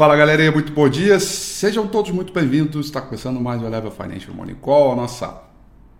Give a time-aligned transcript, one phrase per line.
[0.00, 2.86] Fala galerinha, muito bom dia, sejam todos muito bem-vindos.
[2.86, 5.42] Está começando mais o Level Financial Morning Call, a nossa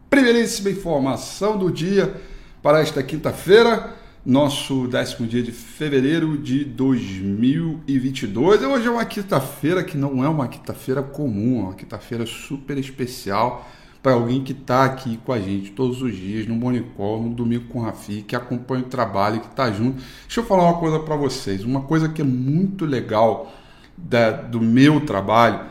[0.08, 2.18] primeiríssima informação do dia
[2.62, 8.62] para esta quinta-feira, nosso décimo dia de fevereiro de 2022.
[8.62, 13.68] Hoje é uma quinta-feira que não é uma quinta-feira comum, é uma quinta-feira super especial
[14.02, 17.34] para alguém que está aqui com a gente todos os dias no Morning Call, no
[17.34, 20.02] Domingo com o Rafi, que acompanha o trabalho, que está junto.
[20.22, 23.59] Deixa eu falar uma coisa para vocês, uma coisa que é muito legal
[24.02, 25.66] da, do meu trabalho,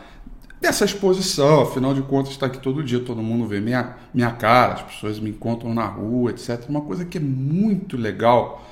[0.59, 4.73] dessa exposição, afinal de contas está aqui todo dia, todo mundo vê minha, minha cara,
[4.73, 6.65] as pessoas me encontram na rua, etc.
[6.67, 8.65] Uma coisa que é muito legal,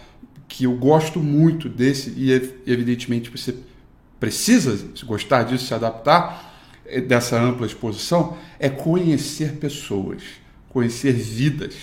[0.47, 2.31] que eu gosto muito desse, e
[2.65, 3.55] evidentemente você
[4.19, 6.53] precisa gostar disso, se adaptar,
[6.85, 10.23] eh, dessa ampla exposição, é conhecer pessoas,
[10.69, 11.75] conhecer vidas,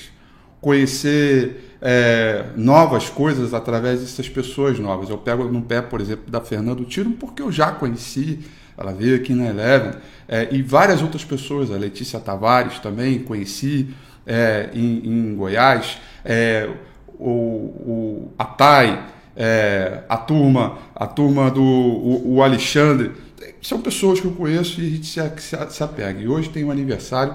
[0.61, 5.11] conhecer é, novas coisas através dessas pessoas novas.
[5.11, 8.41] Eu pego no pé, por exemplo, da Fernando Tiro, porque eu já conheci,
[8.77, 9.93] ela veio aqui na Eleven,
[10.27, 13.95] é, e várias outras pessoas, a Letícia Tavares também conheci
[14.27, 16.71] é, em, em, Goiás, é,
[17.19, 18.99] o, o, a Thay,
[19.37, 23.13] é, a turma, a turma do o, o, Alexandre,
[23.61, 26.19] são pessoas que eu conheço e a gente se, se, se apega.
[26.19, 27.35] E hoje tem o um aniversário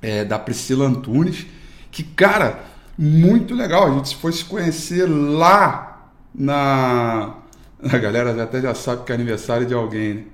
[0.00, 1.46] é, da Priscila Antunes,
[1.90, 2.60] que, cara,
[2.98, 3.86] muito legal.
[3.86, 7.36] A gente foi se conhecer lá na.
[7.80, 10.24] A galera até já sabe que é aniversário de alguém, né?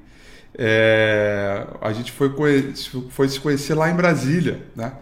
[0.56, 1.66] É...
[1.80, 2.32] a gente foi,
[3.10, 4.92] foi se conhecer lá em Brasília, né?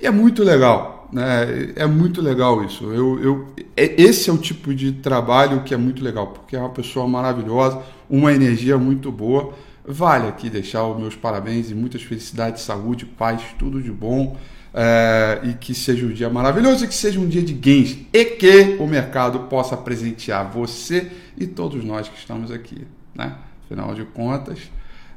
[0.00, 1.72] E é muito legal, né?
[1.76, 2.84] É muito legal isso.
[2.84, 6.58] Eu, eu, é, esse é o tipo de trabalho que é muito legal, porque é
[6.58, 9.52] uma pessoa maravilhosa, uma energia muito boa.
[9.84, 14.36] Vale aqui deixar os meus parabéns e muitas felicidades, saúde, paz, tudo de bom
[14.72, 18.24] é, e que seja um dia maravilhoso e que seja um dia de gains e
[18.24, 23.34] que o mercado possa presentear você e todos nós que estamos aqui, né?
[23.64, 24.58] Afinal de contas,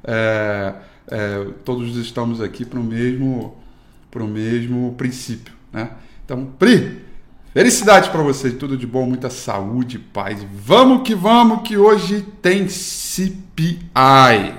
[0.03, 0.73] é,
[1.07, 3.55] é, todos estamos aqui para o mesmo,
[4.09, 5.91] para o mesmo princípio, né?
[6.25, 7.01] Então, Pri,
[7.53, 10.45] felicidade para você, tudo de bom, muita saúde, paz.
[10.53, 13.81] Vamos que vamos, que hoje tem CPI,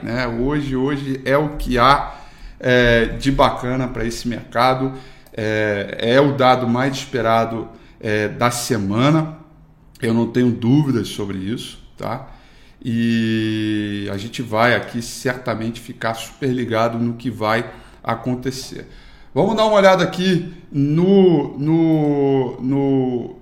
[0.02, 0.28] né?
[0.28, 2.23] Hoje, hoje é o que há
[2.58, 4.92] é, de bacana para esse mercado.
[5.36, 7.68] É, é, o dado mais esperado
[8.00, 9.38] é, da semana.
[10.00, 12.28] Eu não tenho dúvidas sobre isso, tá?
[12.84, 17.70] E a gente vai aqui certamente ficar super ligado no que vai
[18.02, 18.86] acontecer.
[19.34, 23.36] Vamos dar uma olhada aqui no, no, no,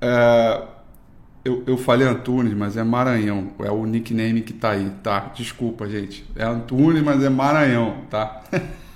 [0.00, 0.62] é,
[1.44, 3.52] eu, eu falei Antunes, mas é Maranhão.
[3.58, 5.30] É o nickname que tá aí, tá?
[5.34, 6.24] Desculpa, gente.
[6.34, 8.42] É Antunes, mas é Maranhão, tá?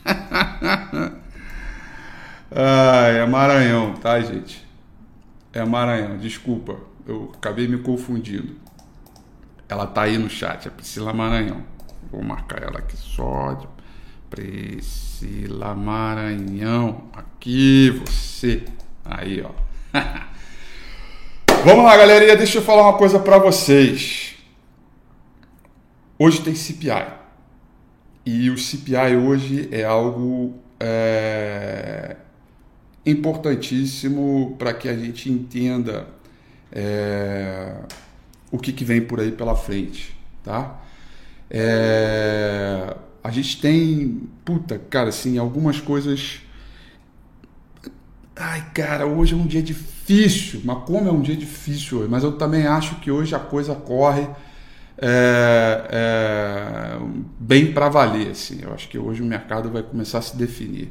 [2.51, 4.67] ah, é Maranhão, tá, gente?
[5.53, 6.77] É Maranhão, desculpa.
[7.07, 8.57] Eu acabei me confundindo.
[9.69, 11.63] Ela tá aí no chat, é Priscila Maranhão.
[12.11, 13.61] Vou marcar ela aqui só.
[14.31, 17.11] Priscila Maranhão.
[17.13, 18.65] Aqui você.
[19.05, 19.51] Aí, ó.
[21.65, 24.35] Vamos lá, galerinha, deixa eu falar uma coisa para vocês.
[26.19, 27.07] Hoje tem CPI.
[28.25, 32.17] E o CPI hoje é algo é,
[33.05, 36.07] importantíssimo para que a gente entenda
[36.71, 37.75] é,
[38.51, 40.81] o que, que, vem por aí pela frente, tá?
[41.51, 46.41] É, a gente tem, puta, cara, assim, algumas coisas
[48.41, 49.98] Ai, cara, hoje é um dia difícil.
[50.65, 52.09] Mas como é um dia difícil hoje?
[52.09, 54.27] Mas eu também acho que hoje a coisa corre
[55.01, 56.99] é, é,
[57.39, 58.31] bem para valer.
[58.31, 58.61] Assim.
[58.63, 60.91] Eu acho que hoje o mercado vai começar a se definir.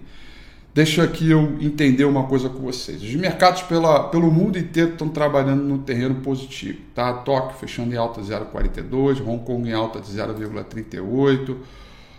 [0.73, 3.01] Deixa aqui eu entender uma coisa com vocês.
[3.01, 6.79] Os mercados pela, pelo mundo inteiro estão trabalhando no terreno positivo.
[6.93, 7.11] Tá?
[7.13, 11.57] Tóquio fechando em alta 0,42, Hong Kong em alta de 0,38.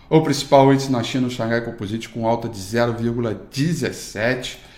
[0.09, 4.68] O principal índice na China, o Shanghai Composite, com alta de 0,17 é,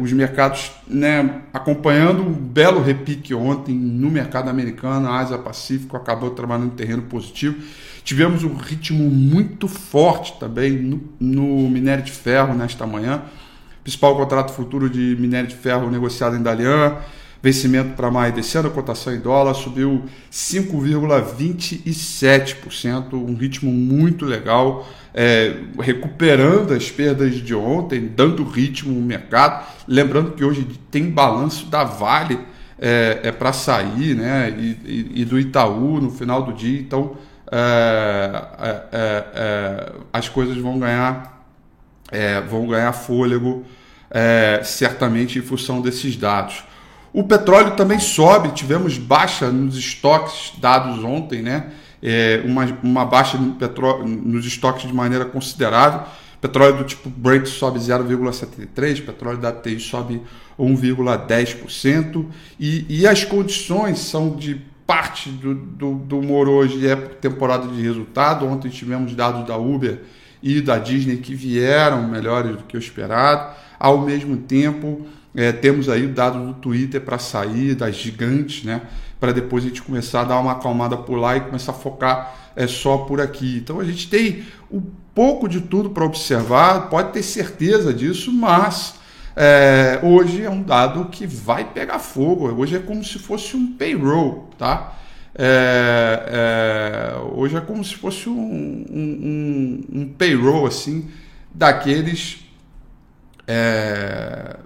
[0.00, 6.66] os mercados né, acompanhando um belo repique ontem no mercado americano, Ásia Pacífico acabou trabalhando
[6.66, 7.56] em terreno positivo.
[8.04, 13.22] Tivemos um ritmo muito forte também no, no minério de ferro nesta manhã.
[13.82, 16.96] Principal contrato futuro de minério de ferro negociado em Dalian,
[17.42, 25.56] vencimento para maio descendo, a cotação em dólar subiu 5,27%, um ritmo muito legal é,
[25.78, 29.66] recuperando as perdas de ontem, dando ritmo no mercado.
[29.86, 32.38] Lembrando que hoje tem balanço da Vale
[32.78, 34.54] é, é para sair, né?
[34.56, 36.80] E, e, e, do Itaú no final do dia.
[36.80, 37.16] Então
[37.50, 38.44] é,
[38.92, 41.44] é, é as coisas vão ganhar,
[42.48, 43.64] vão ganhar fôlego
[44.62, 46.64] certamente em função desses dados.
[47.12, 51.70] O petróleo também sobe, tivemos baixa nos estoques dados ontem, né?
[52.02, 56.02] É, uma, uma baixa no petróleo, nos estoques de maneira considerável.
[56.40, 60.20] Petróleo do tipo Brent sobe 0,73%, petróleo da TI sobe
[60.58, 62.26] 1,10%,
[62.58, 67.80] e, e as condições são de parte do, do, do humor hoje é temporada de
[67.80, 68.46] resultado.
[68.46, 70.00] Ontem tivemos dados da Uber
[70.42, 73.54] e da Disney que vieram melhores do que o esperado.
[73.78, 78.82] Ao mesmo tempo, é, temos aí dados do Twitter para sair, das gigantes, né?
[79.18, 82.52] Para depois a gente começar a dar uma acalmada por lá e começar a focar
[82.54, 83.56] é, só por aqui.
[83.56, 84.82] Então a gente tem um
[85.14, 88.94] pouco de tudo para observar, pode ter certeza disso, mas
[89.34, 92.48] é, hoje é um dado que vai pegar fogo.
[92.48, 94.98] Hoje é como se fosse um payroll, tá?
[95.34, 98.34] É, é, hoje é como se fosse um,
[98.90, 101.08] um, um, um payroll assim
[101.54, 102.40] daqueles
[103.46, 104.56] é,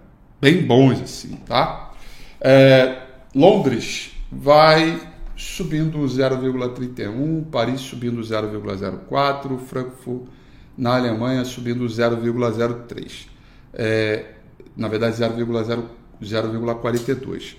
[0.40, 1.92] bem bons assim, tá?
[2.40, 3.02] É,
[3.34, 5.00] Londres vai
[5.36, 10.28] subindo 0,31, Paris subindo 0,04, Frankfurt
[10.76, 13.28] na Alemanha subindo 0,03.
[13.72, 14.34] É,
[14.76, 17.56] na verdade 0,42.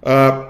[0.00, 0.48] Uh,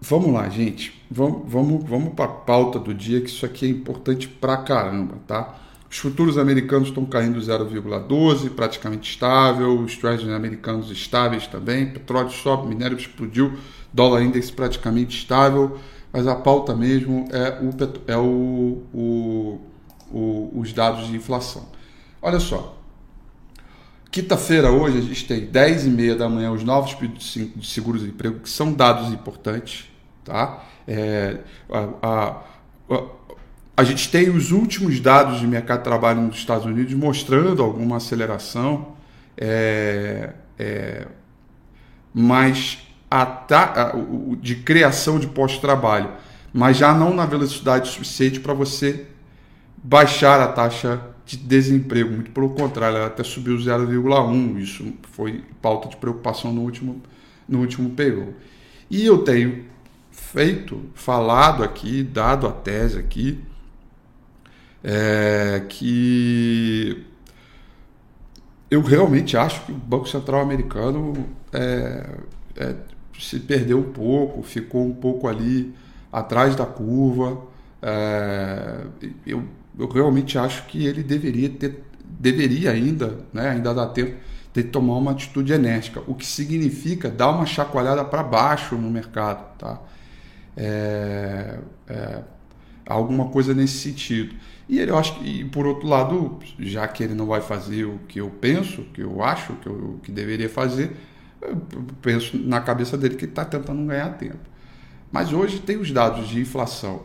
[0.00, 1.04] vamos lá, gente.
[1.10, 5.16] Vamos, vamos, vamos para a pauta do dia, que isso aqui é importante pra caramba,
[5.26, 5.58] tá?
[5.90, 9.80] Os futuros americanos estão caindo 0,12, praticamente estável.
[9.80, 11.86] Os treasuries americanos estáveis também.
[11.86, 13.58] Petróleo sobe, minério explodiu,
[13.92, 15.78] dólar index praticamente estável.
[16.12, 17.70] Mas a pauta mesmo é, o,
[18.06, 19.60] é o, o,
[20.10, 21.66] o, os dados de inflação.
[22.20, 22.78] Olha só,
[24.10, 28.00] Quinta-feira, hoje, a gente tem 10 e meia da manhã os novos pedidos de seguros
[28.00, 29.86] de emprego, que são dados importantes.
[30.24, 30.64] Tá?
[30.86, 31.40] É,
[31.70, 32.42] a, a,
[32.90, 33.02] a,
[33.78, 37.98] a, gente tem os últimos dados de mercado de trabalho nos Estados Unidos mostrando alguma
[37.98, 38.96] aceleração,
[39.36, 41.06] é, é,
[42.12, 42.78] mas
[43.10, 43.44] a,
[44.40, 46.10] de criação de pós-trabalho,
[46.52, 49.06] mas já não na velocidade suficiente para você
[49.76, 54.58] baixar a taxa de desemprego, muito pelo contrário, ela até subiu 0,1.
[54.58, 57.02] Isso foi pauta de preocupação no último,
[57.48, 58.34] no último período.
[58.90, 59.64] E eu tenho
[60.10, 63.38] feito, falado aqui, dado a tese aqui,
[64.82, 67.04] é, que
[68.70, 71.14] eu realmente acho que o Banco Central americano
[71.52, 72.06] é,
[72.56, 72.74] é,
[73.18, 75.74] se perdeu um pouco, ficou um pouco ali
[76.12, 77.42] atrás da curva.
[77.82, 78.84] É,
[79.26, 79.44] eu
[79.78, 84.16] eu realmente acho que ele deveria ter, deveria ainda, né, ainda dá tempo,
[84.52, 89.56] de tomar uma atitude enérgica, o que significa dar uma chacoalhada para baixo no mercado,
[89.56, 89.80] tá?
[90.56, 92.22] É, é,
[92.94, 94.34] alguma coisa nesse sentido.
[94.68, 97.98] E ele, eu acho que, por outro lado, já que ele não vai fazer o
[98.08, 100.96] que eu penso, que eu acho que, eu, que deveria fazer,
[101.40, 101.56] eu
[102.02, 104.38] penso na cabeça dele que ele está tentando ganhar tempo.
[105.10, 107.02] Mas hoje tem os dados de inflação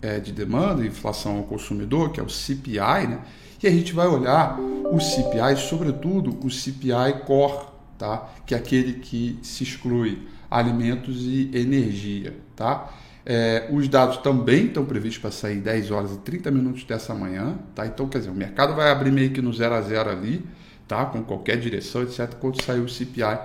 [0.00, 3.20] é, de demanda, inflação ao consumidor, que é o CPI, né?
[3.62, 8.28] E a gente vai olhar o CPI, sobretudo o CPI Core, tá?
[8.44, 12.90] Que é aquele que se exclui alimentos e energia, tá?
[13.24, 17.56] É, os dados também estão previstos para sair 10 horas e 30 minutos dessa manhã,
[17.74, 17.86] tá?
[17.86, 20.44] Então, quer dizer, o mercado vai abrir meio que no 0 a 0 ali,
[20.88, 21.06] tá?
[21.06, 22.34] Com qualquer direção, etc.
[22.40, 23.38] Quando sair o CPI,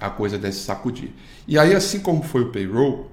[0.00, 1.10] a coisa deve sacudir.
[1.46, 3.10] E aí, assim como foi o payroll,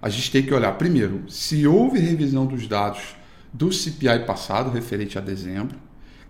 [0.00, 3.16] a gente tem que olhar primeiro se houve revisão dos dados
[3.52, 5.76] do CPI passado, referente a dezembro,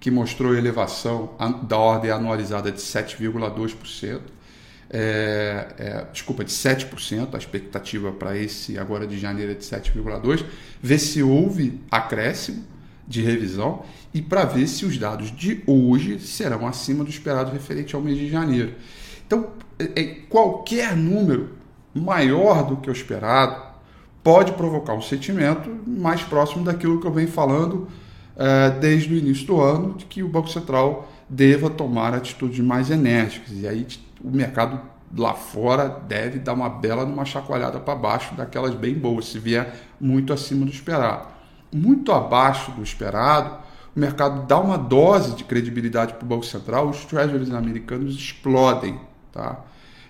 [0.01, 1.35] que mostrou elevação
[1.69, 4.21] da ordem anualizada de 7,2%.
[4.89, 10.45] É, é, desculpa, de 7%, a expectativa para esse agora de janeiro é de 7,2%,
[10.81, 12.65] ver se houve acréscimo
[13.07, 13.83] de revisão
[14.15, 18.17] e para ver se os dados de hoje serão acima do esperado referente ao mês
[18.17, 18.75] de janeiro.
[19.27, 21.57] Então, é, é qualquer número
[21.95, 23.65] maior do que o esperado,
[24.23, 27.89] pode provocar um sentimento mais próximo daquilo que eu venho falando
[28.37, 32.91] é, desde o início do ano, de que o Banco Central deva tomar atitudes mais
[32.91, 33.53] enérgicas.
[33.53, 33.87] E aí
[34.27, 34.81] o mercado
[35.17, 39.73] lá fora deve dar uma bela numa chacoalhada para baixo daquelas bem boas, se vier
[40.01, 41.29] muito acima do esperado.
[41.73, 43.57] Muito abaixo do esperado,
[43.95, 49.01] o mercado dá uma dose de credibilidade para o Banco Central, os treasuries americanos explodem.
[49.31, 49.61] Tá?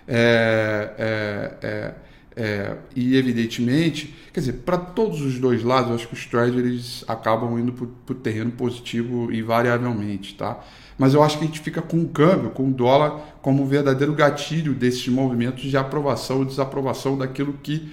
[0.07, 1.93] É, é, é,
[2.39, 7.03] é, e evidentemente, quer dizer, para todos os dois lados, eu acho que os treasuries
[7.07, 10.59] acabam indo para o terreno positivo invariavelmente, tá?
[10.99, 13.65] Mas eu acho que a gente fica com o câmbio, com o dólar, como um
[13.65, 17.91] verdadeiro gatilho desses movimentos de aprovação ou desaprovação daquilo que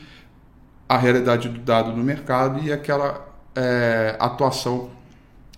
[0.87, 4.91] a realidade do dado no mercado e aquela é, atuação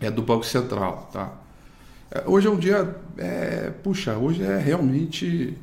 [0.00, 1.32] é, do Banco Central, tá?
[2.08, 5.58] É, hoje é um dia, é, puxa, hoje é realmente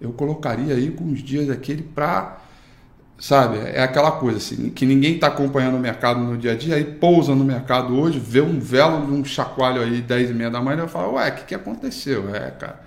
[0.00, 2.42] eu colocaria aí com os dias aquele para
[3.18, 3.58] sabe?
[3.58, 6.84] É aquela coisa assim, que ninguém está acompanhando o mercado no dia a dia, aí
[6.84, 10.60] pousa no mercado hoje, vê um velo de um chacoalho aí 10 e meia da
[10.60, 12.34] manhã e fala, ué, o que, que aconteceu?
[12.34, 12.80] É, cara,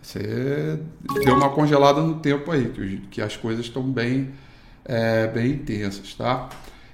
[0.00, 0.78] você
[1.24, 4.30] deu uma congelada no tempo aí, que, que as coisas estão bem,
[4.84, 6.48] é, bem intensas, tá?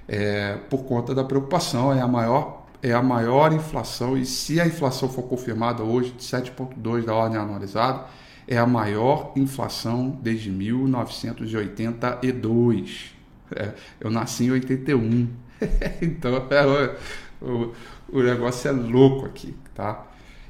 [0.07, 4.67] É, por conta da preocupação, é a maior é a maior inflação e se a
[4.67, 8.05] inflação for confirmada hoje de 7,2 da ordem anualizada,
[8.47, 13.13] é a maior inflação desde 1982.
[13.55, 15.27] É, eu nasci em 81.
[16.01, 16.95] então é,
[17.41, 17.73] o,
[18.09, 20.07] o negócio é louco aqui, tá?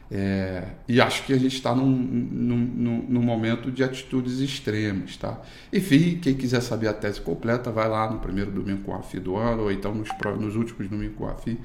[0.10, 5.42] É, e acho que a gente está num, num, num, momento de atitudes extremas, tá?
[5.72, 9.20] Enfim, quem quiser saber a tese completa, vai lá no primeiro domingo com a FI
[9.20, 10.08] do ano, ou então nos,
[10.39, 11.60] nos últimos domingos com a FI,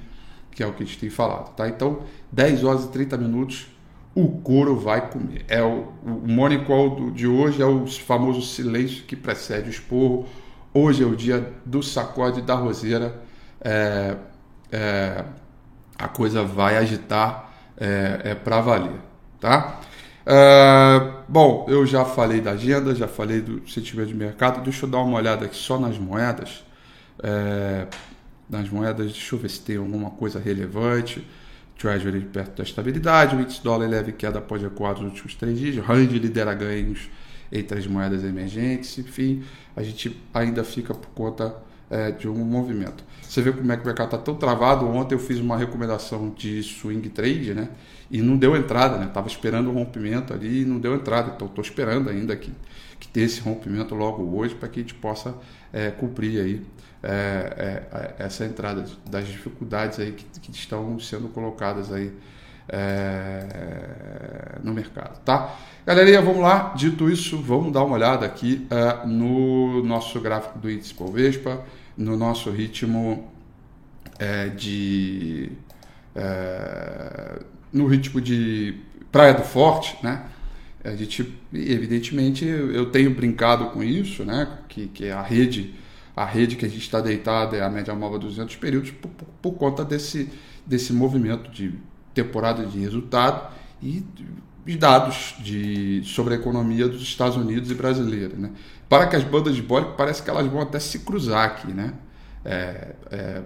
[0.51, 1.69] que é o que a gente tem falado, tá?
[1.69, 3.69] Então, 10 horas e 30 minutos
[4.15, 5.45] o couro vai comer.
[5.49, 10.27] É o, o morning call de hoje é o famoso silêncio que precede o esporro.
[10.75, 13.21] Hoje é o dia do sacode da roseira.
[13.61, 14.17] É,
[14.71, 15.25] é,
[15.99, 19.01] a coisa vai agitar é, é para valer,
[19.41, 19.81] tá?
[20.25, 24.63] É, bom, eu já falei da agenda, já falei do sentimento de mercado.
[24.63, 26.65] Deixa eu dar uma olhada aqui só nas moedas.
[27.23, 27.87] É,
[28.49, 31.27] nas moedas, deixa eu ver se tem alguma coisa relevante.
[31.83, 35.85] Treasury perto da estabilidade, o índice dólar leve queda após recuar nos últimos três dias,
[35.85, 37.11] Rand lidera ganhos
[37.51, 39.43] entre as moedas emergentes, enfim,
[39.75, 41.57] a gente ainda fica por conta
[41.93, 43.05] é, de um movimento.
[43.21, 44.89] Você vê como é que o mercado está tão travado.
[44.89, 47.69] Ontem eu fiz uma recomendação de swing trade, né?
[48.11, 49.07] E não deu entrada, né?
[49.07, 51.33] Estava esperando o rompimento ali e não deu entrada.
[51.35, 52.51] Então estou esperando ainda que,
[52.99, 55.35] que ter esse rompimento logo hoje para que a gente possa
[55.73, 56.63] é, cumprir aí
[57.03, 62.13] é, é, essa entrada das dificuldades aí que, que estão sendo colocadas aí
[62.69, 65.55] é, no mercado, tá?
[65.85, 66.73] Galerinha, vamos lá.
[66.77, 71.63] Dito isso, vamos dar uma olhada aqui é, no nosso gráfico do índice Bovespa,
[71.97, 73.31] no nosso ritmo
[74.19, 75.53] é, de
[76.15, 77.41] é,
[77.73, 78.77] no ritmo de
[79.11, 80.27] Praia do Forte, né?
[80.85, 84.59] A gente, evidentemente, eu tenho brincado com isso, né?
[84.69, 85.75] Que, que a rede
[86.15, 89.27] a rede que a gente está deitada é a média móvel 200 períodos por, por,
[89.41, 90.29] por, conta desse,
[90.67, 91.75] desse movimento de
[92.13, 93.51] temporada de resultado
[93.83, 94.05] e
[94.65, 98.35] de dados de, sobre a economia dos Estados Unidos e brasileira.
[98.37, 98.51] Né?
[98.89, 101.73] Para que as bandas de bode parece que elas vão até se cruzar aqui.
[101.73, 101.95] Né?
[102.45, 103.43] É, é,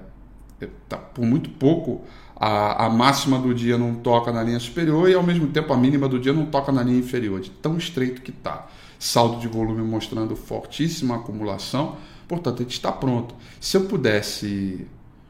[0.88, 2.04] tá, por muito pouco
[2.34, 5.76] a, a máxima do dia não toca na linha superior e ao mesmo tempo a
[5.76, 8.66] mínima do dia não toca na linha inferior, de tão estreito que está.
[8.98, 11.96] Saldo de volume mostrando fortíssima acumulação,
[12.28, 13.34] Portanto, a gente está pronto.
[13.60, 14.86] Se eu pudesse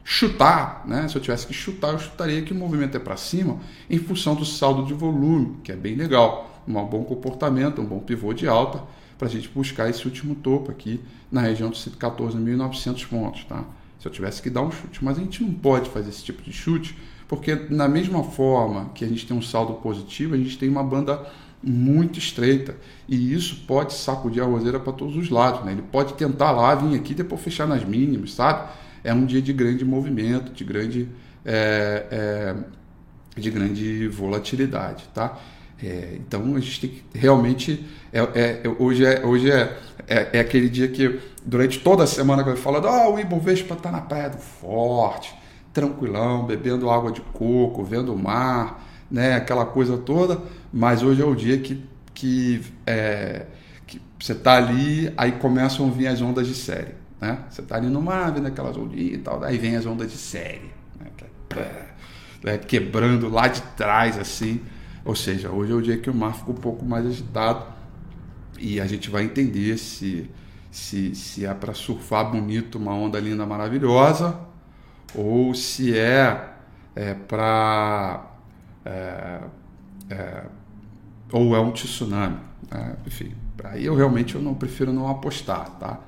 [0.09, 1.05] chutar, né?
[1.09, 3.59] se eu tivesse que chutar, eu chutaria que o movimento é para cima
[3.89, 6.63] em função do saldo de volume, que é bem legal.
[6.65, 8.81] Um bom comportamento, um bom pivô de alta
[9.17, 13.43] para a gente buscar esse último topo aqui na região dos 114.900 pontos.
[13.43, 13.65] Tá?
[13.99, 16.41] Se eu tivesse que dar um chute, mas a gente não pode fazer esse tipo
[16.41, 16.97] de chute,
[17.27, 20.85] porque na mesma forma que a gente tem um saldo positivo, a gente tem uma
[20.85, 21.29] banda
[21.61, 22.77] muito estreita.
[23.09, 25.65] E isso pode sacudir a roseira para todos os lados.
[25.65, 25.73] Né?
[25.73, 28.69] Ele pode tentar lá, vir aqui depois fechar nas mínimas, sabe?
[29.07, 31.07] É um dia de grande movimento, de grande,
[31.45, 32.55] é, é,
[33.39, 35.39] de grande volatilidade, tá?
[35.81, 37.85] É, então a gente tem que realmente.
[38.11, 39.77] É, é, hoje é, hoje é,
[40.09, 43.75] é, é, aquele dia que, durante toda a semana, que eu falo, ah, o Ibovespa
[43.75, 45.33] está na praia do forte,
[45.71, 50.41] tranquilão, bebendo água de coco, vendo o mar, né, aquela coisa toda,
[50.73, 51.81] mas hoje é o dia que,
[52.13, 53.45] que, é,
[53.85, 56.96] que você está ali, aí começam a vir as ondas de série.
[57.19, 57.39] Né?
[57.49, 60.17] Você está ali no mar, vendo aquelas ondinhas e tal, aí vem as ondas de
[60.17, 61.07] série, né?
[62.43, 62.57] né?
[62.57, 64.61] quebrando lá de trás assim.
[65.03, 67.65] Ou seja, hoje é o dia que o mar fica um pouco mais agitado
[68.59, 70.29] e a gente vai entender se,
[70.69, 74.37] se, se é para surfar bonito uma onda linda maravilhosa
[75.15, 76.49] ou se é,
[76.95, 78.25] é para
[78.85, 79.39] é,
[80.09, 80.43] é,
[81.31, 82.37] ou é um tsunami.
[82.69, 82.95] Né?
[83.05, 83.33] Enfim,
[83.63, 85.99] aí eu realmente eu não prefiro não apostar, tá?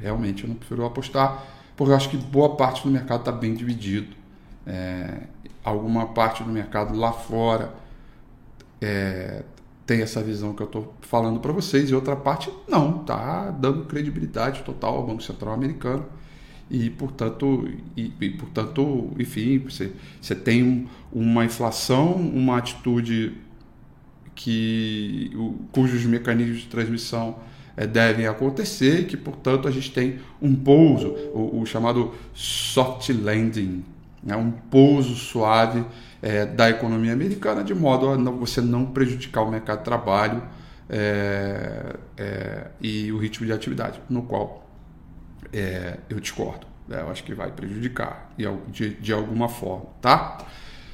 [0.00, 1.44] Realmente eu não prefiro apostar,
[1.76, 4.14] porque eu acho que boa parte do mercado está bem dividido.
[4.66, 5.22] É,
[5.64, 7.74] alguma parte do mercado lá fora
[8.80, 9.42] é,
[9.86, 13.84] tem essa visão que eu estou falando para vocês, e outra parte não, tá dando
[13.84, 16.04] credibilidade total ao Banco Central americano
[16.68, 23.34] e portanto, e, e, portanto enfim, você, você tem um, uma inflação, uma atitude
[24.34, 27.38] que o, cujos mecanismos de transmissão
[27.84, 33.84] devem acontecer, que portanto a gente tem um pouso, o, o chamado soft landing,
[34.22, 35.84] né, um pouso suave
[36.22, 40.42] é, da economia americana, de modo a não, você não prejudicar o mercado de trabalho
[40.88, 44.64] é, é, e o ritmo de atividade, no qual
[46.10, 46.66] eu discordo.
[46.86, 47.00] Né?
[47.00, 48.30] Eu acho que vai prejudicar
[48.68, 50.38] de, de alguma forma, tá?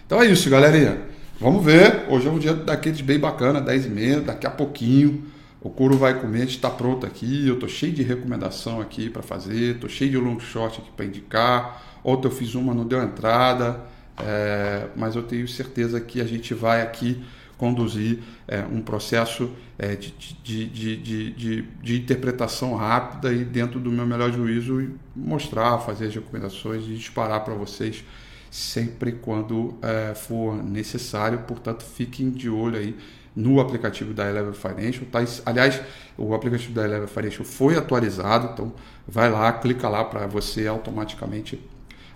[0.07, 1.01] Então é isso, galerinha.
[1.41, 2.05] Vamos ver.
[2.09, 5.25] Hoje é um dia daqueles bem bacana, 10 e meia, daqui a pouquinho.
[5.63, 7.47] O couro vai comer, está pronto aqui.
[7.47, 11.05] Eu tô cheio de recomendação aqui para fazer, tô cheio de long shot aqui para
[11.05, 12.01] indicar.
[12.03, 13.81] Ontem eu fiz uma, não deu entrada,
[14.19, 17.23] é, mas eu tenho certeza que a gente vai aqui
[17.57, 24.05] conduzir é, um processo é, de, de, de, de, interpretação rápida e dentro do meu
[24.05, 28.03] melhor juízo mostrar, fazer as recomendações e disparar para vocês
[28.51, 31.39] sempre quando é, for necessário.
[31.47, 32.97] Portanto, fiquem de olho aí
[33.35, 35.05] no aplicativo da Eleven Financial.
[35.11, 35.21] Tá?
[35.47, 35.81] Aliás,
[36.17, 38.73] o aplicativo da Eleven Financial foi atualizado, então
[39.07, 41.61] vai lá, clica lá para você automaticamente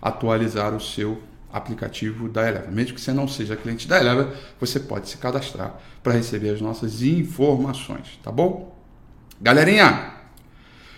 [0.01, 1.21] atualizar o seu
[1.53, 2.71] aplicativo da Eleven.
[2.71, 4.29] Mesmo que você não seja cliente da Eleven,
[4.61, 8.77] você pode se cadastrar para receber as nossas informações, tá bom?
[9.41, 10.13] Galerinha,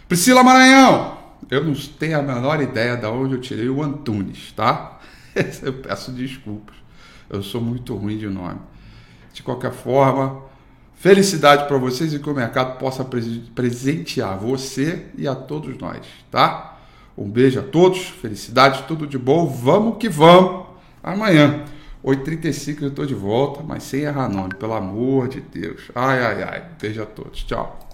[0.09, 1.19] Priscila Maranhão,
[1.51, 4.99] eu não tenho a menor ideia de onde eu tirei o Antunes, tá?
[5.63, 6.75] Eu peço desculpas.
[7.31, 8.59] Eu sou muito ruim de nome.
[9.39, 10.43] De qualquer forma,
[10.97, 13.05] felicidade para vocês e que o mercado possa
[13.55, 16.77] presentear você e a todos nós, tá?
[17.17, 19.47] Um beijo a todos, felicidade, tudo de bom.
[19.47, 20.67] Vamos que vamos.
[21.01, 21.65] Amanhã,
[22.05, 25.83] 8h35 eu estou de volta, mas sem errar nome, pelo amor de Deus.
[25.95, 26.65] Ai, ai, ai.
[26.81, 27.45] Beijo a todos.
[27.45, 27.88] Tchau.